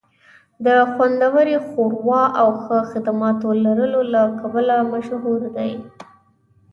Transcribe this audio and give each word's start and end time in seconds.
د 0.65 0.67
خوندورې 0.91 1.57
ښوروا 1.67 2.23
او 2.41 2.49
ښه 2.63 2.77
خدماتو 2.91 3.47
لرلو 3.63 4.01
له 4.13 4.21
کبله 4.39 4.75
مشهور 4.93 5.41
دی 5.55 5.71